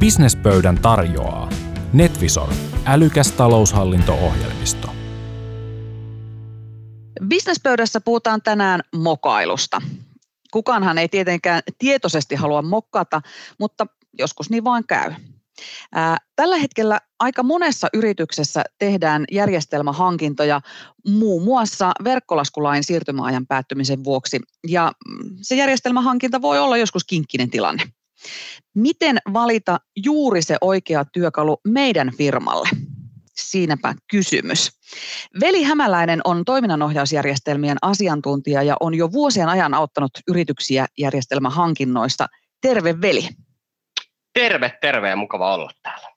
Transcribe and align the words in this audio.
Businesspöydän 0.00 0.78
tarjoaa 0.82 1.48
Netvisor, 1.92 2.48
älykäs 2.86 3.32
taloushallinto-ohjelmisto. 3.32 4.90
Businesspöydässä 7.28 8.00
puhutaan 8.00 8.42
tänään 8.42 8.80
mokailusta. 8.96 9.82
Kukaanhan 10.52 10.98
ei 10.98 11.08
tietenkään 11.08 11.62
tietoisesti 11.78 12.34
halua 12.34 12.62
mokkata, 12.62 13.20
mutta 13.58 13.86
joskus 14.18 14.50
niin 14.50 14.64
vain 14.64 14.86
käy. 14.86 15.12
Tällä 16.36 16.56
hetkellä 16.56 17.00
aika 17.18 17.42
monessa 17.42 17.88
yrityksessä 17.92 18.64
tehdään 18.78 19.24
järjestelmähankintoja 19.32 20.60
muun 21.08 21.44
muassa 21.44 21.92
verkkolaskulain 22.04 22.84
siirtymäajan 22.84 23.46
päättymisen 23.46 24.04
vuoksi, 24.04 24.40
ja 24.68 24.92
mm, 25.08 25.36
se 25.42 25.54
järjestelmähankinta 25.54 26.42
voi 26.42 26.58
olla 26.58 26.76
joskus 26.76 27.04
kinkkinen 27.04 27.50
tilanne. 27.50 27.82
Miten 28.74 29.18
valita 29.32 29.80
juuri 29.96 30.42
se 30.42 30.56
oikea 30.60 31.04
työkalu 31.04 31.56
meidän 31.68 32.10
firmalle? 32.18 32.68
Siinäpä 33.34 33.94
kysymys. 34.10 34.70
Veli 35.40 35.62
Hämäläinen 35.62 36.20
on 36.24 36.44
toiminnanohjausjärjestelmien 36.44 37.76
asiantuntija 37.82 38.62
ja 38.62 38.76
on 38.80 38.94
jo 38.94 39.12
vuosien 39.12 39.48
ajan 39.48 39.74
auttanut 39.74 40.10
yrityksiä 40.28 40.86
järjestelmähankinnoissa. 40.98 42.26
Terve 42.60 43.00
Veli. 43.00 43.28
Terve, 44.34 44.78
terve 44.80 45.08
ja 45.08 45.16
mukava 45.16 45.54
olla 45.54 45.70
täällä. 45.82 46.10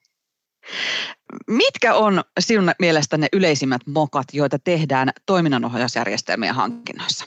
Mitkä 1.48 1.94
on 1.96 2.24
sinun 2.40 2.72
mielestä 2.80 3.18
ne 3.18 3.28
yleisimmät 3.34 3.82
mokat, 3.88 4.28
joita 4.34 4.60
tehdään 4.60 5.10
toiminnanohjausjärjestelmien 5.26 6.56
hankinnoissa? 6.56 7.26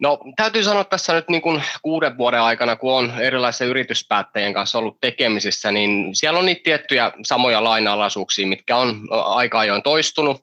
No 0.00 0.18
täytyy 0.36 0.62
sanoa 0.62 0.84
tässä 0.84 1.12
nyt 1.12 1.28
niin 1.28 1.42
kuin 1.42 1.62
kuuden 1.82 2.18
vuoden 2.18 2.40
aikana, 2.40 2.76
kun 2.76 2.92
on 2.92 3.12
erilaisia 3.20 3.66
yrityspäättäjien 3.66 4.54
kanssa 4.54 4.78
ollut 4.78 5.00
tekemisissä, 5.00 5.72
niin 5.72 6.10
siellä 6.12 6.38
on 6.38 6.46
niitä 6.46 6.60
tiettyjä 6.64 7.12
samoja 7.24 7.64
lainalaisuuksia, 7.64 8.46
mitkä 8.46 8.76
on 8.76 9.08
aika 9.10 9.58
ajoin 9.58 9.82
toistunut. 9.82 10.40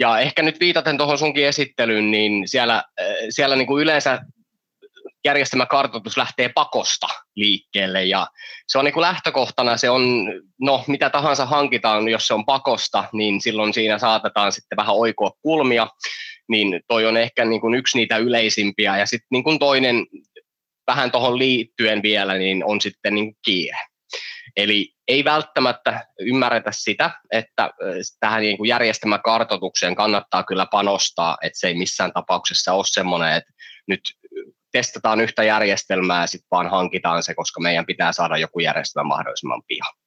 Ja 0.00 0.18
ehkä 0.18 0.42
nyt 0.42 0.60
viitaten 0.60 0.98
tuohon 0.98 1.18
sunkin 1.18 1.46
esittelyyn, 1.46 2.10
niin 2.10 2.48
siellä, 2.48 2.84
siellä 3.30 3.56
niin 3.56 3.66
kuin 3.66 3.82
yleensä 3.82 4.18
järjestelmäkartoitus 5.24 6.16
lähtee 6.16 6.48
pakosta 6.48 7.06
liikkeelle 7.36 8.04
ja 8.04 8.26
se 8.68 8.78
on 8.78 8.84
niin 8.84 8.92
kuin 8.92 9.02
lähtökohtana, 9.02 9.76
se 9.76 9.90
on, 9.90 10.26
no 10.60 10.84
mitä 10.86 11.10
tahansa 11.10 11.46
hankitaan, 11.46 12.08
jos 12.08 12.26
se 12.26 12.34
on 12.34 12.46
pakosta, 12.46 13.04
niin 13.12 13.40
silloin 13.40 13.74
siinä 13.74 13.98
saatetaan 13.98 14.52
sitten 14.52 14.76
vähän 14.76 14.94
oikoa 14.94 15.30
kulmia, 15.42 15.88
niin 16.48 16.80
toi 16.88 17.06
on 17.06 17.16
ehkä 17.16 17.44
niin 17.44 17.60
kuin 17.60 17.74
yksi 17.74 17.98
niitä 17.98 18.16
yleisimpiä 18.16 18.98
ja 18.98 19.06
sitten 19.06 19.26
niin 19.30 19.58
toinen 19.58 20.06
vähän 20.86 21.10
tuohon 21.10 21.38
liittyen 21.38 22.02
vielä, 22.02 22.38
niin 22.38 22.64
on 22.64 22.80
sitten 22.80 23.14
niin 23.14 23.36
kiire. 23.44 23.78
Eli 24.56 24.92
ei 25.08 25.24
välttämättä 25.24 26.06
ymmärretä 26.20 26.70
sitä, 26.74 27.10
että 27.30 27.70
tähän 28.20 28.42
niin 28.42 28.56
kuin 28.56 28.68
järjestelmäkartoitukseen 28.68 29.94
kannattaa 29.94 30.42
kyllä 30.42 30.66
panostaa, 30.70 31.36
että 31.42 31.58
se 31.60 31.66
ei 31.66 31.74
missään 31.74 32.12
tapauksessa 32.12 32.72
ole 32.72 32.84
semmoinen, 32.86 33.32
että 33.32 33.52
nyt 33.88 34.00
testataan 34.72 35.20
yhtä 35.20 35.42
järjestelmää 35.42 36.20
ja 36.20 36.26
sitten 36.26 36.48
vaan 36.50 36.70
hankitaan 36.70 37.22
se, 37.22 37.34
koska 37.34 37.60
meidän 37.60 37.86
pitää 37.86 38.12
saada 38.12 38.36
joku 38.36 38.60
järjestelmä 38.60 39.08
mahdollisimman 39.08 39.62
pian. 39.66 40.05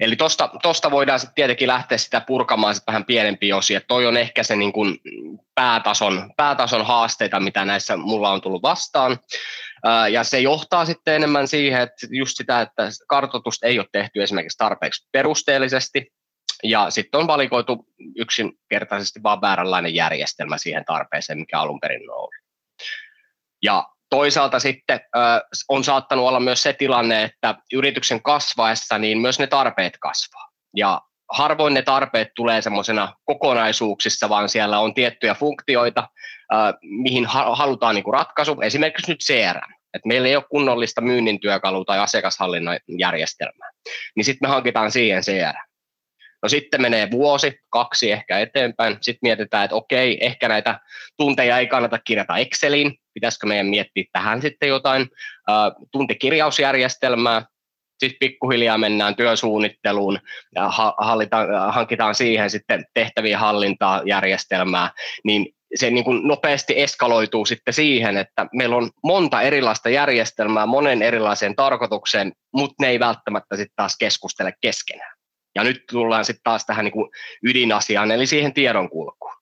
Eli 0.00 0.16
tuosta 0.16 0.50
tosta 0.62 0.90
voidaan 0.90 1.20
sitten 1.20 1.34
tietenkin 1.34 1.68
lähteä 1.68 1.98
sitä 1.98 2.20
purkamaan 2.20 2.74
sit 2.74 2.86
vähän 2.86 3.04
pienempiä 3.04 3.56
osia. 3.56 3.80
Toi 3.80 4.06
on 4.06 4.16
ehkä 4.16 4.42
se 4.42 4.56
niin 4.56 4.72
kun 4.72 4.98
päätason, 5.54 6.32
päätason 6.36 6.86
haasteita, 6.86 7.40
mitä 7.40 7.64
näissä 7.64 7.96
mulla 7.96 8.30
on 8.32 8.40
tullut 8.40 8.62
vastaan. 8.62 9.18
Ja 10.10 10.24
se 10.24 10.40
johtaa 10.40 10.84
sitten 10.84 11.14
enemmän 11.14 11.48
siihen, 11.48 11.80
että 11.80 12.06
just 12.10 12.36
sitä, 12.36 12.60
että 12.60 12.88
kartoitusta 13.08 13.66
ei 13.66 13.78
ole 13.78 13.86
tehty 13.92 14.22
esimerkiksi 14.22 14.58
tarpeeksi 14.58 15.08
perusteellisesti, 15.12 16.12
ja 16.62 16.90
sitten 16.90 17.20
on 17.20 17.26
valikoitu 17.26 17.86
yksinkertaisesti 18.16 19.22
vaan 19.22 19.40
vääränlainen 19.40 19.94
järjestelmä 19.94 20.58
siihen 20.58 20.84
tarpeeseen, 20.84 21.38
mikä 21.38 21.60
alun 21.60 21.80
perin 21.80 22.10
on 22.10 22.16
ollut. 22.16 22.34
Ja 23.62 23.88
toisaalta 24.14 24.58
sitten 24.58 25.00
on 25.68 25.84
saattanut 25.84 26.28
olla 26.28 26.40
myös 26.40 26.62
se 26.62 26.72
tilanne, 26.72 27.22
että 27.22 27.54
yrityksen 27.72 28.22
kasvaessa 28.22 28.98
niin 28.98 29.18
myös 29.18 29.38
ne 29.38 29.46
tarpeet 29.46 29.98
kasvaa. 30.00 30.48
Ja 30.76 31.00
harvoin 31.32 31.74
ne 31.74 31.82
tarpeet 31.82 32.28
tulee 32.36 32.62
semmoisena 32.62 33.14
kokonaisuuksissa, 33.24 34.28
vaan 34.28 34.48
siellä 34.48 34.78
on 34.78 34.94
tiettyjä 34.94 35.34
funktioita, 35.34 36.08
mihin 36.82 37.26
halutaan 37.52 37.94
niinku 37.94 38.12
ratkaisu. 38.12 38.60
Esimerkiksi 38.60 39.12
nyt 39.12 39.20
CRM. 39.20 39.72
että 39.94 40.08
meillä 40.08 40.28
ei 40.28 40.36
ole 40.36 40.44
kunnollista 40.50 41.00
myynnin 41.00 41.40
työkalua 41.40 41.84
tai 41.84 41.98
asiakashallinnan 41.98 42.78
järjestelmää. 42.98 43.70
Niin 44.16 44.24
sitten 44.24 44.48
me 44.48 44.52
hankitaan 44.52 44.90
siihen 44.90 45.22
CRM. 45.22 45.68
No 46.42 46.48
sitten 46.48 46.82
menee 46.82 47.10
vuosi, 47.10 47.58
kaksi 47.70 48.12
ehkä 48.12 48.38
eteenpäin. 48.38 48.96
Sitten 49.00 49.18
mietitään, 49.22 49.64
että 49.64 49.76
okei, 49.76 50.18
ehkä 50.20 50.48
näitä 50.48 50.80
tunteja 51.16 51.58
ei 51.58 51.66
kannata 51.66 51.98
kirjata 51.98 52.36
Exceliin. 52.36 52.98
Pitäisikö 53.14 53.46
meidän 53.46 53.66
miettiä 53.66 54.04
tähän 54.12 54.42
sitten 54.42 54.68
jotain 54.68 55.02
uh, 55.02 55.86
tuntikirjausjärjestelmää. 55.92 57.42
Sitten 57.98 58.18
pikkuhiljaa 58.20 58.78
mennään 58.78 59.16
työsuunnitteluun 59.16 60.18
ja 60.54 60.70
hallitaan, 60.98 61.72
hankitaan 61.72 62.14
siihen 62.14 62.50
sitten 62.50 62.84
tehtävien 62.94 63.38
hallintaa 63.38 64.02
järjestelmää. 64.04 64.90
Niin 65.24 65.46
se 65.74 65.90
niin 65.90 66.04
kuin 66.04 66.28
nopeasti 66.28 66.80
eskaloituu 66.80 67.46
sitten 67.46 67.74
siihen, 67.74 68.16
että 68.16 68.46
meillä 68.52 68.76
on 68.76 68.90
monta 69.04 69.42
erilaista 69.42 69.88
järjestelmää 69.88 70.66
monen 70.66 71.02
erilaiseen 71.02 71.56
tarkoitukseen, 71.56 72.32
mutta 72.52 72.74
ne 72.80 72.88
ei 72.88 73.00
välttämättä 73.00 73.56
sitten 73.56 73.76
taas 73.76 73.96
keskustele 73.98 74.52
keskenään. 74.60 75.16
Ja 75.54 75.64
nyt 75.64 75.84
tullaan 75.90 76.24
sitten 76.24 76.42
taas 76.44 76.66
tähän 76.66 76.84
niin 76.84 76.92
kuin 76.92 77.10
ydinasiaan, 77.44 78.10
eli 78.10 78.26
siihen 78.26 78.54
tiedonkulkuun. 78.54 79.33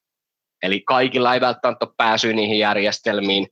Eli 0.63 0.81
kaikilla 0.81 1.35
ei 1.35 1.41
välttämättä 1.41 1.85
ole 1.85 1.95
pääsyä 1.97 2.33
niihin 2.33 2.59
järjestelmiin, 2.59 3.49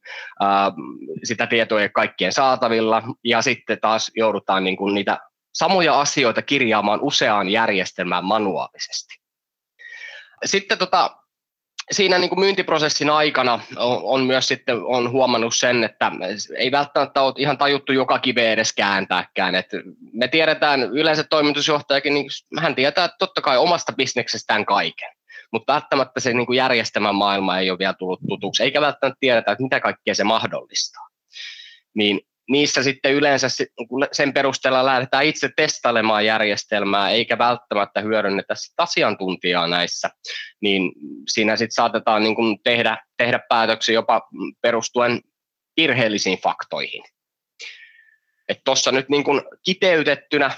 sitä 1.25 1.47
tietoa 1.47 1.79
ei 1.79 1.85
ole 1.85 1.89
kaikkien 1.89 2.33
saatavilla, 2.33 3.03
ja 3.25 3.43
sitten 3.43 3.79
taas 3.81 4.11
joudutaan 4.17 4.65
niin 4.65 4.77
kuin 4.77 4.95
niitä 4.95 5.19
samoja 5.55 6.01
asioita 6.01 6.43
kirjaamaan 6.43 7.01
useaan 7.03 7.49
järjestelmään 7.49 8.25
manuaalisesti. 8.25 9.21
Sitten 10.45 10.79
tota, 10.79 11.17
siinä 11.91 12.19
niin 12.19 12.29
kuin 12.29 12.41
myyntiprosessin 12.41 13.11
aikana 13.11 13.61
on, 13.77 14.01
on 14.03 14.23
myös 14.23 14.49
sitten 14.49 14.77
on 14.85 15.11
huomannut 15.11 15.57
sen, 15.57 15.85
että 15.85 16.13
ei 16.57 16.71
välttämättä 16.71 17.23
ole 17.23 17.35
ihan 17.37 17.59
tajuttu 17.59 17.93
joka 17.93 18.19
kive 18.19 18.53
edes 18.53 18.73
kääntääkään. 18.73 19.55
Et 19.55 19.67
me 20.13 20.29
tiedetään, 20.29 20.83
yleensä 20.83 21.25
toimitusjohtajakin, 21.25 22.15
niin 22.15 22.27
hän 22.59 22.75
tietää 22.75 23.09
totta 23.19 23.41
kai 23.41 23.59
omasta 23.59 23.93
bisneksestään 23.93 24.67
kaiken. 24.67 25.20
Mutta 25.53 25.73
välttämättä 25.73 26.21
se 26.21 26.33
niin 26.33 26.47
kuin 26.47 26.57
järjestelmän 26.57 27.15
maailma 27.15 27.59
ei 27.59 27.71
ole 27.71 27.79
vielä 27.79 27.95
tullut 27.95 28.21
tutuksi, 28.29 28.63
eikä 28.63 28.81
välttämättä 28.81 29.17
tiedetä, 29.21 29.53
että 29.53 29.63
mitä 29.63 29.81
kaikkea 29.81 30.15
se 30.15 30.25
mahdollistaa. 30.25 31.09
Niin 31.95 32.21
niissä 32.49 32.83
sitten 32.83 33.13
yleensä 33.13 33.49
sen 34.13 34.33
perusteella 34.33 34.85
lähdetään 34.85 35.25
itse 35.25 35.51
testailemaan 35.57 36.27
järjestelmää, 36.27 37.11
eikä 37.11 37.39
välttämättä 37.39 38.01
hyödynnetä 38.01 38.55
asiantuntijaa 38.79 39.67
näissä, 39.67 40.11
niin 40.61 40.93
siinä 41.29 41.57
sitten 41.57 41.75
saatetaan 41.75 42.23
niin 42.23 42.35
kuin 42.35 42.63
tehdä, 42.63 42.99
tehdä 43.17 43.41
päätöksiä 43.49 43.95
jopa 43.95 44.29
perustuen 44.61 45.21
virheellisiin 45.77 46.39
faktoihin. 46.39 47.03
Tuossa 48.65 48.93
nyt 48.93 49.09
niin 49.09 49.25
kiteytettynä 49.63 50.51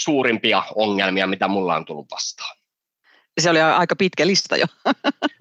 suurimpia 0.00 0.62
ongelmia, 0.74 1.26
mitä 1.26 1.48
mulla 1.48 1.76
on 1.76 1.84
tullut 1.84 2.06
vastaan 2.10 2.57
se 3.38 3.50
oli 3.50 3.60
aika 3.60 3.96
pitkä 3.96 4.26
lista 4.26 4.56
jo. 4.56 4.66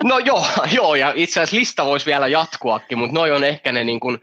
No 0.04 0.20
joo, 0.20 0.46
joo 0.72 0.96
ja 0.96 1.14
itse 1.16 1.40
asiassa 1.40 1.56
lista 1.56 1.86
voisi 1.86 2.06
vielä 2.06 2.28
jatkuakin, 2.28 2.98
mutta 2.98 3.14
noin 3.14 3.34
on 3.34 3.44
ehkä 3.44 3.72
ne 3.72 3.84
niin 3.84 4.00
kuin, 4.00 4.20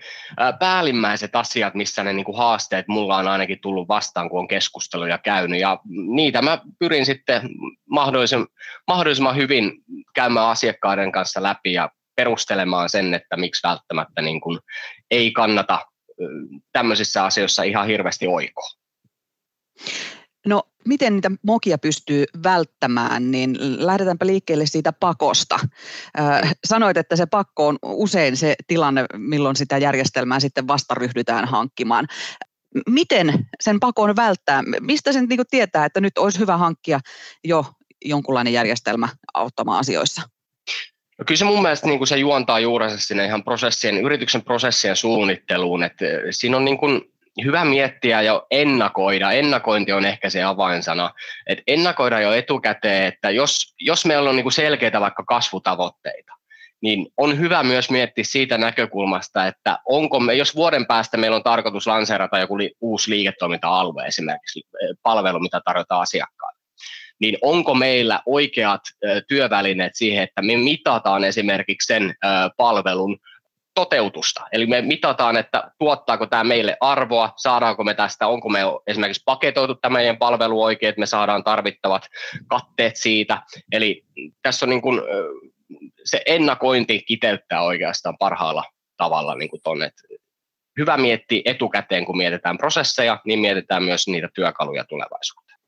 päällimmäiset 0.58 1.36
asiat, 1.36 1.74
missä 1.74 2.04
ne 2.04 2.12
niin 2.12 2.24
kuin 2.24 2.38
haasteet 2.38 2.88
mulla 2.88 3.16
on 3.16 3.28
ainakin 3.28 3.58
tullut 3.60 3.88
vastaan, 3.88 4.30
kun 4.30 4.40
on 4.40 4.48
keskusteluja 4.48 5.18
käynyt. 5.18 5.60
Ja 5.60 5.78
niitä 6.14 6.42
mä 6.42 6.58
pyrin 6.78 7.06
sitten 7.06 7.42
mahdollisimman, 7.90 8.48
mahdollisimman 8.88 9.36
hyvin 9.36 9.72
käymään 10.14 10.48
asiakkaiden 10.48 11.12
kanssa 11.12 11.42
läpi 11.42 11.72
ja 11.72 11.90
perustelemaan 12.16 12.90
sen, 12.90 13.14
että 13.14 13.36
miksi 13.36 13.68
välttämättä 13.68 14.22
niin 14.22 14.40
kuin 14.40 14.58
ei 15.10 15.32
kannata 15.32 15.86
tämmöisissä 16.72 17.24
asioissa 17.24 17.62
ihan 17.62 17.86
hirveästi 17.86 18.26
oikoa. 18.26 18.83
No 20.46 20.62
miten 20.88 21.14
niitä 21.14 21.30
mokia 21.42 21.78
pystyy 21.78 22.24
välttämään, 22.44 23.30
niin 23.30 23.56
lähdetäänpä 23.86 24.26
liikkeelle 24.26 24.66
siitä 24.66 24.92
pakosta. 24.92 25.58
sanoit, 26.64 26.96
että 26.96 27.16
se 27.16 27.26
pakko 27.26 27.68
on 27.68 27.78
usein 27.82 28.36
se 28.36 28.54
tilanne, 28.66 29.04
milloin 29.16 29.56
sitä 29.56 29.78
järjestelmää 29.78 30.40
sitten 30.40 30.68
vasta 30.68 30.94
ryhdytään 30.94 31.44
hankkimaan. 31.44 32.06
Miten 32.88 33.46
sen 33.60 33.80
pakon 33.80 34.16
välttää? 34.16 34.62
Mistä 34.80 35.12
sen 35.12 35.26
niin 35.28 35.40
tietää, 35.50 35.84
että 35.84 36.00
nyt 36.00 36.18
olisi 36.18 36.38
hyvä 36.38 36.56
hankkia 36.56 37.00
jo 37.44 37.66
jonkunlainen 38.04 38.52
järjestelmä 38.52 39.08
auttamaan 39.34 39.80
asioissa? 39.80 40.22
No 41.18 41.24
kyllä 41.24 41.38
se 41.38 41.44
mun 41.44 41.62
mielestä 41.62 41.86
niin 41.86 41.98
kuin 41.98 42.08
se 42.08 42.16
juontaa 42.16 42.60
juurensa 42.60 42.98
sinne 42.98 43.24
ihan 43.24 43.44
prosessien, 43.44 43.98
yrityksen 43.98 44.42
prosessien 44.42 44.96
suunnitteluun. 44.96 45.82
Että 45.82 46.04
siinä 46.30 46.56
on 46.56 46.64
niin 46.64 46.78
kuin 46.78 47.13
hyvä 47.44 47.64
miettiä 47.64 48.22
ja 48.22 48.42
ennakoida. 48.50 49.32
Ennakointi 49.32 49.92
on 49.92 50.04
ehkä 50.04 50.30
se 50.30 50.42
avainsana. 50.42 51.10
Et 51.46 51.58
ennakoida 51.66 52.20
jo 52.20 52.32
etukäteen, 52.32 53.06
että 53.06 53.30
jos, 53.30 53.74
jos 53.80 54.06
meillä 54.06 54.30
on 54.30 54.36
niin 54.36 54.44
kuin 54.44 54.52
selkeitä 54.52 55.00
vaikka 55.00 55.24
kasvutavoitteita, 55.24 56.32
niin 56.80 57.06
on 57.16 57.38
hyvä 57.38 57.62
myös 57.62 57.90
miettiä 57.90 58.24
siitä 58.24 58.58
näkökulmasta, 58.58 59.46
että 59.46 59.78
onko 59.88 60.20
me, 60.20 60.34
jos 60.34 60.56
vuoden 60.56 60.86
päästä 60.86 61.16
meillä 61.16 61.36
on 61.36 61.42
tarkoitus 61.42 61.86
lanseerata 61.86 62.38
joku 62.38 62.58
li, 62.58 62.72
uusi 62.80 63.10
liiketoiminta-alue, 63.10 64.06
esimerkiksi 64.06 64.62
palvelu, 65.02 65.40
mitä 65.40 65.60
tarjotaan 65.64 66.02
asiakkaalle, 66.02 66.58
niin 67.20 67.38
onko 67.42 67.74
meillä 67.74 68.20
oikeat 68.26 68.80
työvälineet 69.28 69.92
siihen, 69.94 70.24
että 70.24 70.42
me 70.42 70.56
mitataan 70.56 71.24
esimerkiksi 71.24 71.86
sen 71.86 72.14
palvelun 72.56 73.18
toteutusta. 73.74 74.40
Eli 74.52 74.66
me 74.66 74.82
mitataan, 74.82 75.36
että 75.36 75.70
tuottaako 75.78 76.26
tämä 76.26 76.44
meille 76.44 76.76
arvoa, 76.80 77.32
saadaanko 77.36 77.84
me 77.84 77.94
tästä, 77.94 78.26
onko 78.26 78.48
me 78.48 78.60
esimerkiksi 78.86 79.22
paketoitu 79.24 79.74
tämä 79.74 79.92
meidän 79.92 80.16
palvelu 80.16 80.62
oikein, 80.62 80.88
että 80.88 81.00
me 81.00 81.06
saadaan 81.06 81.44
tarvittavat 81.44 82.06
katteet 82.46 82.96
siitä. 82.96 83.42
Eli 83.72 84.04
tässä 84.42 84.66
on 84.66 84.70
niin 84.70 84.82
kuin, 84.82 85.00
se 86.04 86.22
ennakointi 86.26 87.02
kiteyttää 87.08 87.62
oikeastaan 87.62 88.18
parhaalla 88.18 88.64
tavalla 88.96 89.34
niin 89.34 89.50
kuin 89.50 89.62
tonne. 89.64 89.90
Hyvä 90.78 90.96
miettiä 90.96 91.42
etukäteen, 91.44 92.04
kun 92.04 92.16
mietitään 92.16 92.58
prosesseja, 92.58 93.20
niin 93.24 93.38
mietitään 93.38 93.82
myös 93.82 94.08
niitä 94.08 94.28
työkaluja 94.34 94.84
tulevaisuuteen. 94.84 95.58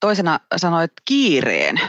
Toisena 0.00 0.40
sanoit 0.56 0.92
kiireen. 1.04 1.80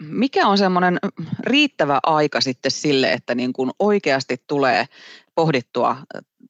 Mikä 0.00 0.46
on 0.46 0.58
semmoinen 0.58 0.98
riittävä 1.40 2.00
aika 2.02 2.40
sitten 2.40 2.70
sille, 2.70 3.12
että 3.12 3.34
niin 3.34 3.52
kuin 3.52 3.70
oikeasti 3.78 4.36
tulee 4.46 4.86
pohdittua 5.34 5.96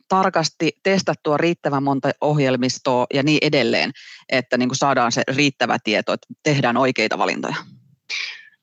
tarkasti, 0.09 0.73
testattua 0.83 1.37
riittävän 1.37 1.83
monta 1.83 2.11
ohjelmistoa 2.21 3.07
ja 3.15 3.23
niin 3.23 3.39
edelleen, 3.43 3.91
että 4.29 4.57
niin 4.57 4.69
kuin 4.69 4.77
saadaan 4.77 5.13
se 5.13 5.23
riittävä 5.29 5.79
tieto, 5.85 6.13
että 6.13 6.27
tehdään 6.43 6.77
oikeita 6.77 7.19
valintoja? 7.19 7.57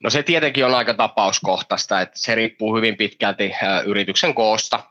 No 0.04 0.10
se 0.10 0.24
tietenkin 0.24 0.66
on 0.66 0.76
aika 0.76 0.94
tapauskohtaista, 0.94 2.02
että 2.02 2.20
se 2.20 2.36
riippuu 2.36 2.76
hyvin 2.76 2.98
pitkälti 2.98 3.52
yrityksen 3.86 4.34
koosta, 4.34 4.84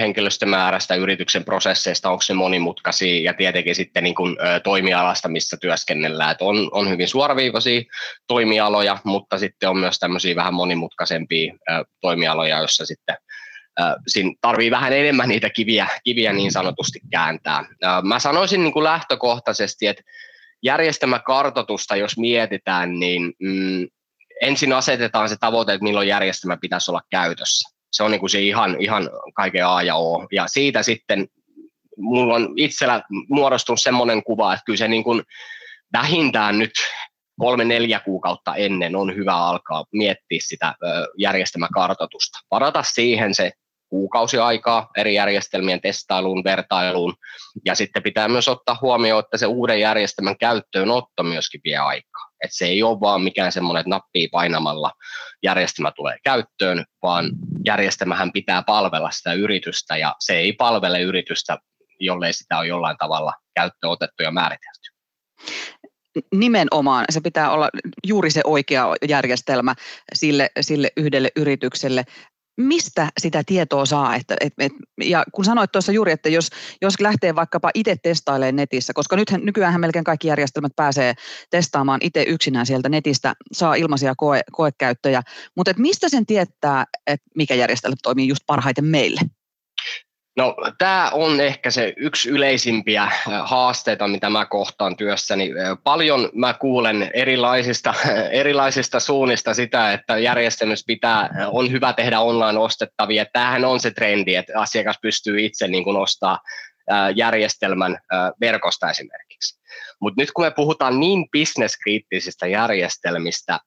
henkilöstömäärästä, 0.00 0.94
yrityksen 0.94 1.44
prosesseista, 1.44 2.10
onko 2.10 2.22
se 2.22 2.34
monimutkaisia 2.34 3.22
ja 3.22 3.34
tietenkin 3.34 3.74
sitten 3.74 4.04
niin 4.04 4.14
kuin 4.14 4.36
toimialasta, 4.64 5.28
missä 5.28 5.56
työskennellään. 5.60 6.30
Että 6.30 6.44
on, 6.44 6.68
on 6.72 6.90
hyvin 6.90 7.08
suoraviivaisia 7.08 7.82
toimialoja, 8.26 8.98
mutta 9.04 9.38
sitten 9.38 9.68
on 9.68 9.78
myös 9.78 9.98
tämmöisiä 9.98 10.36
vähän 10.36 10.54
monimutkaisempia 10.54 11.54
toimialoja, 12.00 12.58
joissa 12.58 12.86
sitten 12.86 13.16
siinä 14.06 14.32
tarvii 14.40 14.70
vähän 14.70 14.92
enemmän 14.92 15.28
niitä 15.28 15.50
kiviä, 15.50 15.86
kiviä 16.04 16.32
niin 16.32 16.52
sanotusti 16.52 17.00
kääntää. 17.10 17.64
Mä 18.02 18.18
sanoisin 18.18 18.62
niin 18.62 18.72
kuin 18.72 18.84
lähtökohtaisesti, 18.84 19.86
että 19.86 20.02
järjestelmäkartoitusta, 20.62 21.96
jos 21.96 22.18
mietitään, 22.18 22.98
niin 22.98 23.32
mm, 23.40 23.86
ensin 24.42 24.72
asetetaan 24.72 25.28
se 25.28 25.36
tavoite, 25.40 25.72
että 25.72 25.84
milloin 25.84 26.08
järjestelmä 26.08 26.56
pitäisi 26.60 26.90
olla 26.90 27.02
käytössä. 27.10 27.76
Se 27.92 28.02
on 28.02 28.10
niin 28.10 28.20
kuin 28.20 28.30
se 28.30 28.40
ihan, 28.40 28.76
ihan 28.80 29.10
kaiken 29.34 29.66
A 29.66 29.82
ja 29.82 29.96
O. 29.96 30.26
Ja 30.32 30.48
siitä 30.48 30.82
sitten 30.82 31.26
mulla 31.96 32.34
on 32.34 32.48
itsellä 32.56 33.02
muodostunut 33.28 33.80
semmoinen 33.80 34.22
kuva, 34.22 34.54
että 34.54 34.64
kyllä 34.66 34.76
se 34.76 34.88
niin 34.88 35.04
kuin 35.04 35.22
vähintään 35.92 36.58
nyt 36.58 36.72
kolme, 37.38 37.64
neljä 37.64 38.00
kuukautta 38.00 38.54
ennen 38.54 38.96
on 38.96 39.16
hyvä 39.16 39.34
alkaa 39.36 39.84
miettiä 39.92 40.38
sitä 40.42 40.74
järjestelmäkartoitusta. 41.18 42.38
Varata 42.50 42.82
siihen 42.82 43.34
se 43.34 43.52
kuukausi 43.88 44.38
aikaa 44.38 44.88
eri 44.96 45.14
järjestelmien 45.14 45.80
testailuun, 45.80 46.44
vertailuun, 46.44 47.14
ja 47.64 47.74
sitten 47.74 48.02
pitää 48.02 48.28
myös 48.28 48.48
ottaa 48.48 48.78
huomioon, 48.80 49.24
että 49.24 49.38
se 49.38 49.46
uuden 49.46 49.80
järjestelmän 49.80 50.38
käyttöönotto 50.38 51.22
myöskin 51.22 51.60
vie 51.64 51.76
aikaa. 51.76 52.26
Et 52.44 52.50
se 52.52 52.66
ei 52.66 52.82
ole 52.82 53.00
vaan 53.00 53.22
mikään 53.22 53.52
semmoinen, 53.52 53.80
että 53.80 53.90
nappia 53.90 54.28
painamalla 54.32 54.92
järjestelmä 55.42 55.92
tulee 55.96 56.16
käyttöön, 56.24 56.84
vaan 57.02 57.30
järjestelmähän 57.66 58.32
pitää 58.32 58.62
palvella 58.62 59.10
sitä 59.10 59.32
yritystä, 59.32 59.96
ja 59.96 60.14
se 60.20 60.36
ei 60.36 60.52
palvele 60.52 61.00
yritystä, 61.00 61.58
jollei 62.00 62.32
sitä 62.32 62.58
ole 62.58 62.66
jollain 62.66 62.96
tavalla 62.98 63.32
käyttöön 63.54 63.90
otettu 63.90 64.22
ja 64.22 64.30
määritelty. 64.30 64.96
Nimenomaan. 66.34 67.04
Se 67.10 67.20
pitää 67.20 67.50
olla 67.50 67.68
juuri 68.06 68.30
se 68.30 68.40
oikea 68.44 68.86
järjestelmä 69.08 69.74
sille, 70.14 70.50
sille 70.60 70.88
yhdelle 70.96 71.28
yritykselle 71.36 72.04
mistä 72.56 73.08
sitä 73.20 73.42
tietoa 73.46 73.86
saa? 73.86 74.16
Että, 74.16 74.36
et, 74.40 74.52
et, 74.58 74.72
ja 75.04 75.24
kun 75.32 75.44
sanoit 75.44 75.72
tuossa 75.72 75.92
juuri, 75.92 76.12
että 76.12 76.28
jos, 76.28 76.48
jos 76.82 77.00
lähtee 77.00 77.34
vaikkapa 77.34 77.70
itse 77.74 77.96
testailemaan 78.02 78.56
netissä, 78.56 78.92
koska 78.92 79.16
nythän, 79.16 79.40
nykyään 79.44 79.80
melkein 79.80 80.04
kaikki 80.04 80.28
järjestelmät 80.28 80.72
pääsee 80.76 81.14
testaamaan 81.50 82.00
itse 82.02 82.22
yksinään 82.22 82.66
sieltä 82.66 82.88
netistä, 82.88 83.34
saa 83.52 83.74
ilmaisia 83.74 84.14
koe, 84.16 84.40
koekäyttöjä, 84.52 85.22
mutta 85.54 85.70
et 85.70 85.78
mistä 85.78 86.08
sen 86.08 86.26
tietää, 86.26 86.84
että 87.06 87.26
mikä 87.34 87.54
järjestelmä 87.54 87.96
toimii 88.02 88.28
just 88.28 88.42
parhaiten 88.46 88.84
meille? 88.84 89.20
No 90.36 90.56
tämä 90.78 91.10
on 91.12 91.40
ehkä 91.40 91.70
se 91.70 91.92
yksi 91.96 92.28
yleisimpiä 92.28 93.02
äh, 93.02 93.12
haasteita, 93.44 94.08
mitä 94.08 94.30
mä 94.30 94.46
kohtaan 94.46 94.96
työssäni. 94.96 95.50
Äh, 95.60 95.78
paljon 95.84 96.28
mä 96.34 96.54
kuulen 96.54 97.10
erilaisista, 97.14 97.94
erilaisista 98.30 99.00
suunnista 99.00 99.54
sitä, 99.54 99.92
että 99.92 100.18
järjestelmys 100.18 100.84
pitää, 100.86 101.20
äh, 101.20 101.30
on 101.50 101.70
hyvä 101.70 101.92
tehdä 101.92 102.20
online 102.20 102.58
ostettavia. 102.58 103.26
Tämähän 103.32 103.64
on 103.64 103.80
se 103.80 103.90
trendi, 103.90 104.34
että 104.34 104.60
asiakas 104.60 104.98
pystyy 105.02 105.44
itse 105.44 105.68
niin 105.68 105.84
kuin 105.84 105.96
ostaa 105.96 106.38
järjestelmän 107.14 107.98
verkosta 108.40 108.90
esimerkiksi. 108.90 109.60
Mutta 110.00 110.22
nyt 110.22 110.32
kun 110.32 110.44
me 110.44 110.50
puhutaan 110.50 111.00
niin 111.00 111.30
bisneskriittisistä 111.30 112.46
järjestelmistä, 112.46 113.60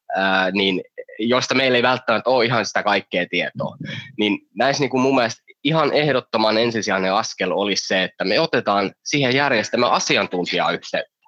niin 0.52 0.82
joista 1.20 1.56
meillä 1.56 1.76
ei 1.76 1.84
välttämättä 1.84 2.30
ole 2.30 2.46
ihan 2.46 2.66
sitä 2.66 2.84
kaikkea 2.84 3.26
tietoa, 3.30 3.78
niin 4.18 4.40
näissä 4.56 4.82
niin 4.82 4.90
kuin 4.90 5.02
mun 5.02 5.16
mielestä 5.16 5.44
ihan 5.64 5.94
ehdottoman 5.94 6.58
ensisijainen 6.58 7.14
askel 7.14 7.52
olisi 7.52 7.88
se, 7.88 8.04
että 8.04 8.26
me 8.26 8.40
otetaan 8.40 8.92
siihen 9.04 9.36
järjestelmään 9.36 9.92
asiantuntijayhteyttä. 9.92 11.20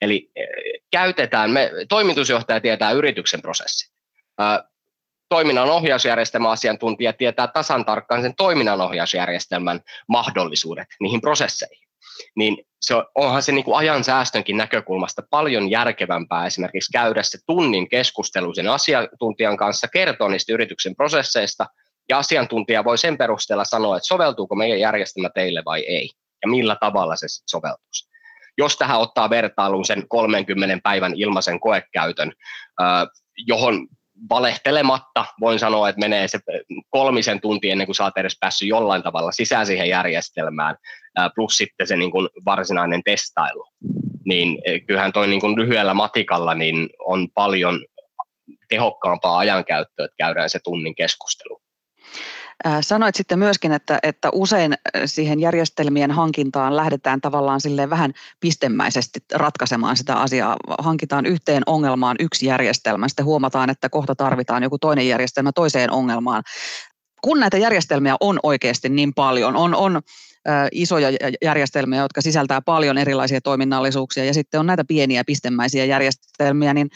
Eli 0.00 0.30
e, 0.36 0.44
käytetään, 0.90 1.50
me, 1.50 1.70
toimitusjohtaja 1.88 2.60
tietää 2.60 2.90
yrityksen 2.90 3.42
prosessit. 3.42 3.94
Toiminnan 5.28 5.70
ohjausjärjestelmän 5.70 6.50
asiantuntija 6.50 7.12
tietää 7.12 7.46
tasan 7.46 7.84
tarkkaan 7.84 8.22
sen 8.22 8.34
toiminnan 8.36 8.80
ohjausjärjestelmän 8.80 9.80
mahdollisuudet 10.08 10.86
niihin 11.00 11.20
prosesseihin. 11.20 11.88
Niin 12.36 12.64
se 12.80 12.94
on, 12.94 13.06
onhan 13.14 13.42
se 13.42 13.52
niin 13.52 13.64
kuin 13.64 13.76
ajan 13.76 14.04
säästönkin 14.04 14.56
näkökulmasta 14.56 15.22
paljon 15.30 15.70
järkevämpää 15.70 16.46
esimerkiksi 16.46 16.92
käydä 16.92 17.22
se 17.22 17.38
tunnin 17.46 17.88
keskustelu 17.88 18.54
sen 18.54 18.68
asiantuntijan 18.68 19.56
kanssa, 19.56 19.88
kertoa 19.88 20.28
niistä 20.28 20.52
yrityksen 20.52 20.96
prosesseista– 20.96 21.66
ja 22.08 22.18
asiantuntija 22.18 22.84
voi 22.84 22.98
sen 22.98 23.18
perusteella 23.18 23.64
sanoa, 23.64 23.96
että 23.96 24.06
soveltuuko 24.06 24.54
meidän 24.54 24.80
järjestelmä 24.80 25.30
teille 25.34 25.62
vai 25.64 25.80
ei, 25.80 26.10
ja 26.42 26.48
millä 26.48 26.76
tavalla 26.80 27.16
se 27.16 27.26
soveltuisi. 27.50 28.08
Jos 28.58 28.76
tähän 28.76 29.00
ottaa 29.00 29.30
vertailuun 29.30 29.84
sen 29.84 30.08
30 30.08 30.78
päivän 30.82 31.12
ilmaisen 31.16 31.60
koekäytön, 31.60 32.32
johon 33.36 33.88
valehtelematta 34.30 35.24
voin 35.40 35.58
sanoa, 35.58 35.88
että 35.88 36.00
menee 36.00 36.28
se 36.28 36.38
kolmisen 36.90 37.40
tuntia 37.40 37.72
ennen 37.72 37.86
kuin 37.86 37.96
sä 37.96 38.04
oot 38.04 38.18
edes 38.18 38.36
päässyt 38.40 38.68
jollain 38.68 39.02
tavalla 39.02 39.32
sisään 39.32 39.66
siihen 39.66 39.88
järjestelmään, 39.88 40.76
plus 41.34 41.56
sitten 41.56 41.86
se 41.86 41.96
niin 41.96 42.10
kuin 42.10 42.28
varsinainen 42.44 43.02
testailu. 43.04 43.68
Niin 44.24 44.58
kyllähän 44.86 45.12
toi 45.12 45.28
niin 45.28 45.40
kuin 45.40 45.56
lyhyellä 45.56 45.94
matikalla 45.94 46.54
niin 46.54 46.88
on 46.98 47.28
paljon 47.34 47.84
tehokkaampaa 48.68 49.38
ajankäyttöä, 49.38 50.04
että 50.04 50.16
käydään 50.18 50.50
se 50.50 50.58
tunnin 50.64 50.94
keskustelu. 50.94 51.55
Sanoit 52.80 53.14
sitten 53.14 53.38
myöskin, 53.38 53.72
että, 53.72 53.98
että 54.02 54.28
usein 54.32 54.74
siihen 55.06 55.40
järjestelmien 55.40 56.10
hankintaan 56.10 56.76
lähdetään 56.76 57.20
tavallaan 57.20 57.60
silleen 57.60 57.90
vähän 57.90 58.12
pistemäisesti 58.40 59.18
ratkaisemaan 59.34 59.96
sitä 59.96 60.14
asiaa. 60.14 60.56
Hankitaan 60.78 61.26
yhteen 61.26 61.62
ongelmaan 61.66 62.16
yksi 62.20 62.46
järjestelmä, 62.46 63.08
sitten 63.08 63.24
huomataan, 63.24 63.70
että 63.70 63.88
kohta 63.88 64.14
tarvitaan 64.14 64.62
joku 64.62 64.78
toinen 64.78 65.08
järjestelmä 65.08 65.52
toiseen 65.52 65.90
ongelmaan. 65.90 66.42
Kun 67.22 67.40
näitä 67.40 67.58
järjestelmiä 67.58 68.16
on 68.20 68.40
oikeasti 68.42 68.88
niin 68.88 69.14
paljon, 69.14 69.56
on, 69.56 69.74
on 69.74 70.02
isoja 70.72 71.08
järjestelmiä, 71.42 72.02
jotka 72.02 72.22
sisältää 72.22 72.60
paljon 72.60 72.98
erilaisia 72.98 73.40
toiminnallisuuksia 73.40 74.24
ja 74.24 74.34
sitten 74.34 74.60
on 74.60 74.66
näitä 74.66 74.84
pieniä 74.88 75.24
pistemäisiä 75.26 75.84
järjestelmiä, 75.84 76.74
niin 76.74 76.88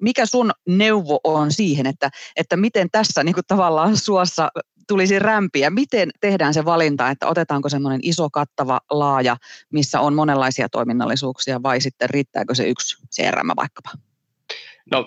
mikä 0.00 0.26
sun 0.26 0.50
neuvo 0.68 1.20
on 1.24 1.52
siihen, 1.52 1.86
että, 1.86 2.10
että 2.36 2.56
miten 2.56 2.88
tässä 2.92 3.24
niin 3.24 3.34
kuin 3.34 3.44
tavallaan 3.48 3.96
suossa 3.96 4.48
tulisi 4.88 5.18
rämpiä? 5.18 5.70
Miten 5.70 6.10
tehdään 6.20 6.54
se 6.54 6.64
valinta, 6.64 7.10
että 7.10 7.26
otetaanko 7.26 7.68
semmoinen 7.68 8.00
iso, 8.02 8.30
kattava, 8.30 8.80
laaja, 8.90 9.36
missä 9.72 10.00
on 10.00 10.14
monenlaisia 10.14 10.68
toiminnallisuuksia 10.68 11.62
vai 11.62 11.80
sitten 11.80 12.10
riittääkö 12.10 12.54
se 12.54 12.68
yksi 12.68 12.96
CRM 13.14 13.48
vaikkapa? 13.56 14.09
No 14.90 15.06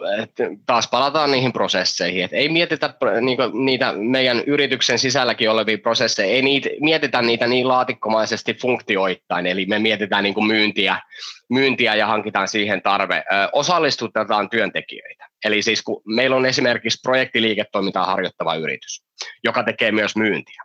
taas 0.65 0.87
palataan 0.87 1.31
niihin 1.31 1.53
prosesseihin, 1.53 2.23
että 2.23 2.37
ei 2.37 2.49
mietitä 2.49 2.93
niin 3.21 3.37
niitä 3.65 3.93
meidän 3.93 4.43
yrityksen 4.47 4.99
sisälläkin 4.99 5.49
olevia 5.49 5.77
prosesseja, 5.77 6.33
ei 6.33 6.41
niitä, 6.41 6.69
mietitä 6.79 7.21
niitä 7.21 7.47
niin 7.47 7.67
laatikkomaisesti 7.67 8.53
funktioittain, 8.53 9.45
eli 9.45 9.65
me 9.65 9.79
mietitään 9.79 10.23
niin 10.23 10.47
myyntiä, 10.47 11.01
myyntiä 11.49 11.95
ja 11.95 12.07
hankitaan 12.07 12.47
siihen 12.47 12.81
tarve. 12.81 13.23
Osallistutetaan 13.51 14.49
työntekijöitä, 14.49 15.27
eli 15.45 15.61
siis 15.61 15.81
kun 15.81 16.01
meillä 16.05 16.35
on 16.35 16.45
esimerkiksi 16.45 16.99
projektiliiketoimintaa 17.03 18.05
harjoittava 18.05 18.55
yritys, 18.55 19.03
joka 19.43 19.63
tekee 19.63 19.91
myös 19.91 20.15
myyntiä 20.15 20.63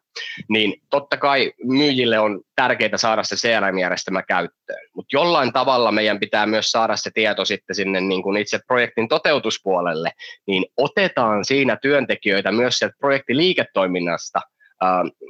niin 0.48 0.82
totta 0.90 1.16
kai 1.16 1.52
myyjille 1.64 2.18
on 2.18 2.40
tärkeää 2.56 2.96
saada 2.96 3.22
se 3.22 3.36
CRM-järjestelmä 3.36 4.22
käyttöön, 4.22 4.88
mutta 4.94 5.16
jollain 5.16 5.52
tavalla 5.52 5.92
meidän 5.92 6.20
pitää 6.20 6.46
myös 6.46 6.70
saada 6.70 6.96
se 6.96 7.10
tieto 7.14 7.44
sitten 7.44 7.76
sinne 7.76 8.00
niin 8.00 8.22
kuin 8.22 8.36
itse 8.36 8.58
projektin 8.66 9.08
toteutuspuolelle, 9.08 10.10
niin 10.46 10.64
otetaan 10.76 11.44
siinä 11.44 11.76
työntekijöitä 11.82 12.52
myös 12.52 12.78
sieltä 12.78 12.96
projektiliiketoiminnasta 12.98 14.40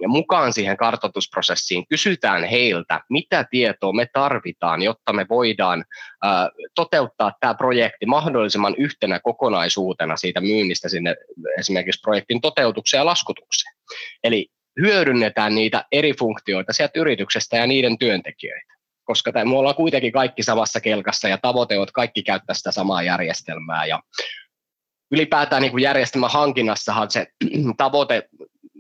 mukaan 0.06 0.52
siihen 0.52 0.76
kartoitusprosessiin, 0.76 1.86
kysytään 1.88 2.44
heiltä, 2.44 3.00
mitä 3.10 3.44
tietoa 3.50 3.92
me 3.92 4.06
tarvitaan, 4.12 4.82
jotta 4.82 5.12
me 5.12 5.26
voidaan 5.28 5.84
toteuttaa 6.74 7.32
tämä 7.40 7.54
projekti 7.54 8.06
mahdollisimman 8.06 8.74
yhtenä 8.78 9.20
kokonaisuutena 9.20 10.16
siitä 10.16 10.40
myynnistä 10.40 10.88
sinne 10.88 11.16
esimerkiksi 11.58 12.00
projektin 12.00 12.40
toteutukseen 12.40 12.98
ja 12.98 13.06
laskutukseen. 13.06 13.74
Eli 14.24 14.46
hyödynnetään 14.80 15.54
niitä 15.54 15.84
eri 15.92 16.12
funktioita 16.18 16.72
sieltä 16.72 17.00
yrityksestä 17.00 17.56
ja 17.56 17.66
niiden 17.66 17.98
työntekijöitä. 17.98 18.74
Koska 19.04 19.32
me 19.44 19.56
ollaan 19.56 19.74
kuitenkin 19.74 20.12
kaikki 20.12 20.42
samassa 20.42 20.80
kelkassa 20.80 21.28
ja 21.28 21.38
tavoite 21.38 21.78
on, 21.78 21.82
että 21.82 21.92
kaikki 21.92 22.22
käyttää 22.22 22.54
sitä 22.54 22.72
samaa 22.72 23.02
järjestelmää. 23.02 23.86
Ja 23.86 24.02
ylipäätään 25.10 25.62
niin 25.62 25.80
järjestelmän 25.80 26.30
hankinnassahan 26.30 27.10
se 27.10 27.26
tavoite, 27.76 28.28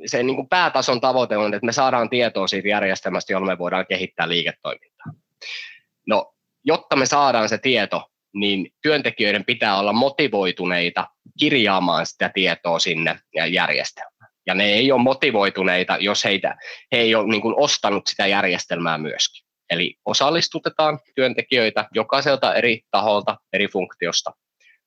se 0.06 0.22
niin 0.22 0.36
kuin 0.36 0.48
päätason 0.48 1.00
tavoite 1.00 1.36
on, 1.36 1.54
että 1.54 1.66
me 1.66 1.72
saadaan 1.72 2.10
tietoa 2.10 2.46
siitä 2.46 2.68
järjestelmästä, 2.68 3.32
jolla 3.32 3.46
me 3.46 3.58
voidaan 3.58 3.86
kehittää 3.86 4.28
liiketoimintaa. 4.28 5.12
No, 6.06 6.34
jotta 6.64 6.96
me 6.96 7.06
saadaan 7.06 7.48
se 7.48 7.58
tieto, 7.58 8.10
niin 8.34 8.72
työntekijöiden 8.82 9.44
pitää 9.44 9.78
olla 9.78 9.92
motivoituneita 9.92 11.08
kirjaamaan 11.38 12.06
sitä 12.06 12.30
tietoa 12.34 12.78
sinne 12.78 13.20
järjestelmään 13.50 14.17
ja 14.48 14.54
ne 14.54 14.64
ei 14.64 14.92
ole 14.92 15.02
motivoituneita, 15.02 15.96
jos 16.00 16.24
heitä, 16.24 16.56
he 16.92 16.96
ei 16.96 17.14
ole 17.14 17.28
niin 17.28 17.42
kuin 17.42 17.54
ostanut 17.58 18.06
sitä 18.06 18.26
järjestelmää 18.26 18.98
myöskin. 18.98 19.46
Eli 19.70 19.94
osallistutetaan 20.04 20.98
työntekijöitä 21.14 21.88
jokaiselta 21.94 22.54
eri 22.54 22.80
taholta, 22.90 23.36
eri 23.52 23.68
funktiosta 23.68 24.32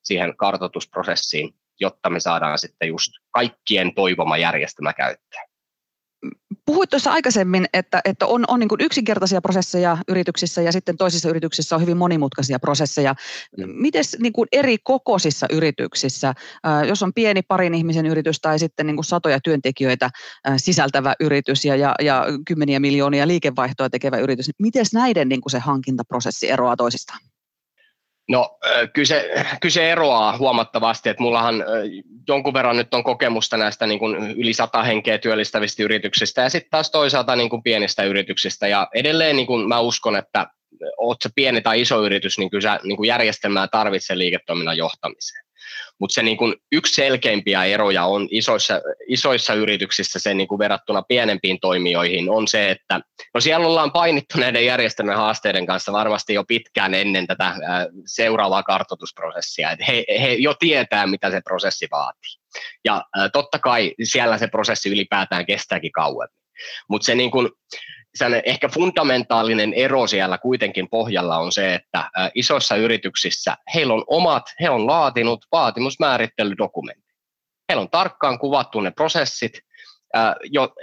siihen 0.04 0.38
kartoitusprosessiin, 0.38 1.54
jotta 1.80 2.10
me 2.10 2.20
saadaan 2.20 2.58
sitten 2.58 2.88
just 2.88 3.12
kaikkien 3.32 3.96
toivoma 3.96 4.38
järjestelmä 4.38 4.94
käyttöön. 4.94 5.51
Puhuit 6.66 6.90
tuossa 6.90 7.12
aikaisemmin, 7.12 7.66
että, 7.74 8.02
että 8.06 8.26
on, 8.26 8.46
on 8.48 8.60
niin 8.60 8.70
yksinkertaisia 8.80 9.42
prosesseja 9.42 9.98
yrityksissä 10.08 10.62
ja 10.62 10.72
sitten 10.72 10.98
toisissa 10.98 11.30
yrityksissä 11.30 11.76
on 11.76 11.82
hyvin 11.82 11.98
monimutkaisia 11.98 12.60
prosesseja. 12.60 13.16
Miten 13.66 14.04
niin 14.20 14.34
eri 14.52 14.78
kokoisissa 14.84 15.48
yrityksissä, 15.52 16.34
jos 16.88 17.04
on 17.04 17.14
pieni 17.14 17.42
parin 17.42 17.74
ihmisen 17.74 18.06
yritys 18.06 18.40
tai 18.42 18.60
sitten 18.60 18.86
niin 18.88 18.96
kuin 18.96 19.06
satoja 19.06 19.40
työntekijöitä 19.44 20.10
sisältävä 20.58 21.14
yritys 21.20 21.66
ja, 21.66 21.76
ja, 21.76 21.96
ja 22.02 22.26
kymmeniä 22.48 22.80
miljoonia 22.80 23.28
liikevaihtoa 23.28 23.90
tekevä 23.90 24.18
yritys, 24.18 24.48
niin 24.48 24.56
miten 24.60 24.86
näiden 24.94 25.30
niin 25.30 25.42
kuin 25.42 25.52
se 25.52 25.60
hankintaprosessi 25.60 26.50
eroaa 26.50 26.76
toisistaan? 26.76 27.20
No 28.30 28.58
kyllä 28.94 29.06
se, 29.06 29.32
kyllä 29.62 29.74
se 29.74 29.92
eroaa 29.92 30.38
huomattavasti, 30.38 31.10
että 31.10 31.24
mullahan 31.24 31.64
jonkun 32.28 32.54
verran 32.54 32.78
nyt 32.78 32.94
on 32.94 33.04
kokemusta 33.04 33.58
näistä 33.58 33.88
niin 33.88 34.00
kuin 34.00 34.32
yli 34.32 34.54
sata 34.54 34.84
henkeä 34.84 35.18
työllistävistä 35.18 35.84
yrityksistä 35.84 36.42
ja 36.42 36.50
sitten 36.50 36.70
taas 36.72 36.92
toisaalta 36.92 37.36
niin 37.36 37.50
kuin 37.50 37.64
pienistä 37.64 38.04
yrityksistä 38.04 38.68
ja 38.68 38.88
edelleen 38.96 39.36
niin 39.36 39.48
kuin 39.48 39.68
mä 39.68 39.80
uskon, 39.80 40.16
että 40.16 40.48
oot 40.98 41.18
se 41.22 41.30
pieni 41.36 41.62
tai 41.62 41.82
iso 41.82 42.06
yritys, 42.06 42.38
niin 42.38 42.50
kyllä 42.50 42.62
sä 42.62 42.80
niin 42.84 42.98
kuin 42.98 43.08
järjestelmää 43.08 43.68
tarvitsee 43.68 44.18
liiketoiminnan 44.18 44.78
johtamiseen. 44.78 45.51
Mutta 46.00 46.14
se 46.14 46.24
niin 46.24 46.38
yksi 46.72 46.96
selkeimpiä 46.96 47.64
eroja 47.64 48.06
on 48.06 48.28
isoissa, 48.32 48.82
isoissa 49.08 49.54
yrityksissä 49.54 50.20
se 50.20 50.34
niin 50.34 50.48
verrattuna 50.60 51.02
pienempiin 51.02 51.60
toimijoihin 51.60 52.30
on 52.30 52.48
se, 52.48 52.72
että 52.72 53.00
no 53.34 53.42
siellä 53.42 53.68
ollaan 53.68 53.92
painittu 53.92 54.38
näiden 54.38 54.66
järjestelmän 54.66 55.18
haasteiden 55.18 55.66
kanssa 55.66 55.92
varmasti 55.92 56.34
jo 56.34 56.44
pitkään 56.44 56.94
ennen 56.94 57.28
tätä 57.28 57.56
seuraavaa 58.06 58.64
kartoitusprosessia. 58.64 59.72
Et 59.72 59.80
he, 59.88 60.06
he 60.22 60.34
jo 60.34 60.54
tietää, 60.54 61.08
mitä 61.08 61.32
se 61.32 61.42
prosessi 61.42 61.88
vaatii. 61.92 62.42
Ja 62.86 63.04
totta 63.34 63.60
kai 63.60 63.94
siellä 64.04 64.38
se 64.38 64.48
prosessi 64.48 64.90
ylipäätään 64.90 65.46
kestääkin 65.46 65.92
kauemmin. 65.92 66.42
Mutta 66.90 67.06
se 67.06 67.16
niin 67.16 67.32
ehkä 68.46 68.70
fundamentaalinen 68.70 69.74
ero 69.74 70.08
siellä 70.08 70.38
kuitenkin 70.38 70.90
pohjalla 70.90 71.38
on 71.38 71.52
se, 71.52 71.74
että 71.74 72.10
isoissa 72.36 72.76
yrityksissä 72.76 73.58
heillä 73.76 73.94
on 73.94 74.04
omat, 74.08 74.44
he 74.62 74.70
on 74.70 74.88
laatinut 74.88 75.46
vaatimusmäärittelydokumentti. 75.52 77.14
Heillä 77.70 77.82
on 77.82 77.90
tarkkaan 77.90 78.40
kuvattu 78.40 78.82
ne 78.82 78.92
prosessit, 78.92 79.60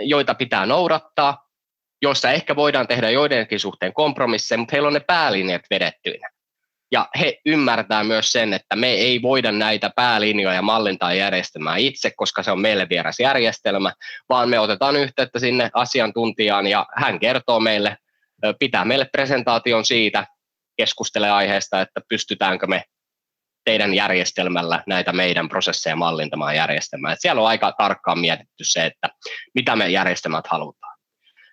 joita 0.00 0.34
pitää 0.34 0.66
noudattaa, 0.66 1.48
joissa 2.02 2.30
ehkä 2.30 2.56
voidaan 2.56 2.86
tehdä 2.86 3.10
joidenkin 3.10 3.60
suhteen 3.60 3.92
kompromisseja, 3.92 4.58
mutta 4.58 4.72
heillä 4.72 4.86
on 4.86 4.92
ne 4.92 5.00
päälinjat 5.00 5.62
vedettyinä. 5.70 6.28
Ja 6.92 7.08
he 7.20 7.38
ymmärtää 7.46 8.04
myös 8.04 8.32
sen, 8.32 8.54
että 8.54 8.76
me 8.76 8.90
ei 8.90 9.22
voida 9.22 9.52
näitä 9.52 9.90
päälinjoja 9.96 10.62
mallintaa 10.62 11.14
järjestelmää 11.14 11.76
itse, 11.76 12.10
koska 12.16 12.42
se 12.42 12.50
on 12.50 12.60
meille 12.60 12.86
vieras 12.90 13.20
järjestelmä, 13.20 13.92
vaan 14.28 14.48
me 14.48 14.58
otetaan 14.58 14.96
yhteyttä 14.96 15.38
sinne 15.38 15.70
asiantuntijaan 15.74 16.66
ja 16.66 16.86
hän 16.96 17.20
kertoo 17.20 17.60
meille, 17.60 17.96
pitää 18.58 18.84
meille 18.84 19.08
presentaation 19.12 19.84
siitä, 19.84 20.26
keskustelee 20.76 21.30
aiheesta, 21.30 21.80
että 21.80 22.00
pystytäänkö 22.08 22.66
me 22.66 22.84
teidän 23.64 23.94
järjestelmällä 23.94 24.82
näitä 24.86 25.12
meidän 25.12 25.48
prosesseja 25.48 25.96
mallintamaan 25.96 26.56
järjestelmään. 26.56 27.12
Et 27.12 27.20
siellä 27.20 27.42
on 27.42 27.48
aika 27.48 27.72
tarkkaan 27.78 28.18
mietitty 28.18 28.64
se, 28.64 28.86
että 28.86 29.08
mitä 29.54 29.76
me 29.76 29.88
järjestelmät 29.88 30.46
halutaan. 30.46 30.98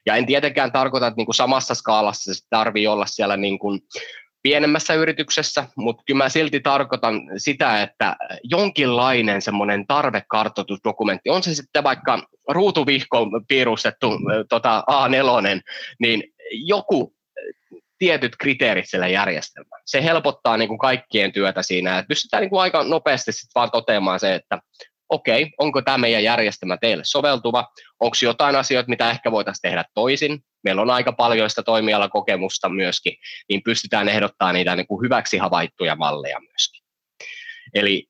Ja 0.06 0.16
en 0.16 0.26
tietenkään 0.26 0.72
tarkoita, 0.72 1.08
että 1.08 1.18
niin 1.18 1.26
kuin 1.26 1.36
samassa 1.36 1.76
skaalassa 1.76 2.34
se 2.34 2.40
tarvii 2.50 2.88
olla 2.88 3.06
siellä 3.06 3.38
niin 3.38 3.60
kuin 3.60 3.82
pienemmässä 4.46 4.94
yrityksessä, 4.94 5.66
mutta 5.78 6.04
kyllä 6.06 6.18
mä 6.18 6.30
silti 6.30 6.60
tarkoitan 6.60 7.22
sitä, 7.38 7.82
että 7.82 8.16
jonkinlainen 8.44 9.42
semmoinen 9.42 9.88
tarvekartoitusdokumentti, 9.88 11.30
on 11.30 11.44
se 11.44 11.56
sitten 11.56 11.84
vaikka 11.84 12.28
ruutuvihko 12.50 13.28
piirustettu 13.48 14.20
tota 14.50 14.84
A4, 14.92 15.62
niin 16.00 16.24
joku 16.52 17.14
tietyt 17.98 18.36
kriteerit 18.40 18.90
sille 18.90 19.10
järjestelmään. 19.10 19.82
Se 19.86 20.04
helpottaa 20.04 20.58
niin 20.58 20.68
kuin 20.68 20.80
kaikkien 20.80 21.32
työtä 21.32 21.64
siinä, 21.64 21.98
että 21.98 22.08
pystytään 22.08 22.42
niin 22.42 22.50
kuin 22.50 22.62
aika 22.62 22.84
nopeasti 22.84 23.32
sitten 23.32 23.52
vaan 23.56 23.72
toteamaan 23.72 24.20
se, 24.20 24.36
että 24.36 24.60
okei, 25.10 25.52
onko 25.58 25.82
tämä 25.82 25.98
meidän 25.98 26.24
järjestelmä 26.24 26.78
teille 26.78 27.04
soveltuva, 27.06 27.68
onko 28.00 28.16
jotain 28.24 28.56
asioita, 28.56 28.90
mitä 28.90 29.10
ehkä 29.10 29.32
voitaisiin 29.32 29.62
tehdä 29.62 29.84
toisin, 29.94 30.40
meillä 30.66 30.82
on 30.82 30.90
aika 30.90 31.12
paljon 31.12 31.50
sitä 31.50 31.64
toimialakokemusta 31.64 32.70
myöskin, 32.70 33.18
niin 33.50 33.62
pystytään 33.64 34.10
ehdottaa 34.10 34.54
niitä 34.54 34.76
niin 34.76 34.88
kuin 34.88 35.04
hyväksi 35.04 35.38
havaittuja 35.38 35.96
malleja 35.96 36.40
myöskin. 36.40 36.84
Eli 37.74 38.08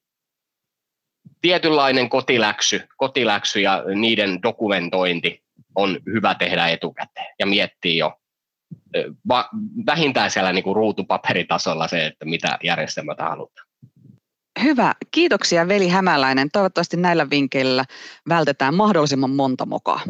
tietynlainen 1.41 2.09
kotiläksy, 2.09 2.81
kotiläksy 2.97 3.61
ja 3.61 3.83
niiden 3.95 4.43
dokumentointi 4.43 5.43
on 5.75 5.99
hyvä 6.05 6.35
tehdä 6.35 6.67
etukäteen 6.67 7.35
ja 7.39 7.45
miettiä 7.45 7.95
jo 7.95 8.13
vähintään 9.85 10.31
siellä 10.31 10.53
niin 10.53 10.63
kuin 10.63 10.75
ruutupaperitasolla 10.75 11.87
se, 11.87 12.05
että 12.05 12.25
mitä 12.25 12.57
järjestelmätä 12.63 13.23
halutaan. 13.23 13.67
Hyvä. 14.63 14.93
Kiitoksia 15.11 15.67
Veli 15.67 15.87
Hämäläinen. 15.87 16.49
Toivottavasti 16.53 16.97
näillä 16.97 17.29
vinkkeillä 17.29 17.85
vältetään 18.29 18.75
mahdollisimman 18.75 19.29
monta 19.29 19.65
mokaa. 19.65 20.01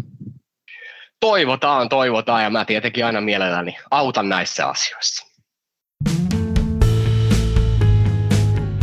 Toivotaan, 1.19 1.89
toivotaan 1.89 2.43
ja 2.43 2.49
mä 2.49 2.65
tietenkin 2.65 3.05
aina 3.05 3.21
mielelläni 3.21 3.77
autan 3.91 4.29
näissä 4.29 4.67
asioissa. 4.67 5.25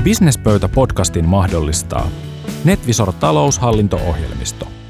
Businesspöytä 0.04 0.68
podcastin 0.68 1.28
mahdollistaa 1.28 2.08
NetVisor 2.64 3.12
taloushallinto-ohjelmisto– 3.12 4.66